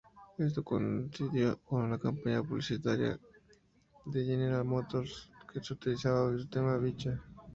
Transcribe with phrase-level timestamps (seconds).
[0.39, 3.19] Esto coincidió con una campaña publicitaria
[4.05, 7.19] de General Motors que utilizaba su tema "Vehicle".